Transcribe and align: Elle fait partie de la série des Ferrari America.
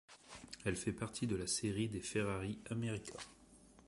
Elle 0.65 0.77
fait 0.77 0.93
partie 0.93 1.27
de 1.27 1.35
la 1.35 1.45
série 1.45 1.87
des 1.87 1.99
Ferrari 2.01 2.57
America. 2.71 3.19